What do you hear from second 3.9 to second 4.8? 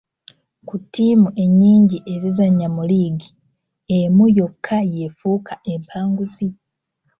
emu yokka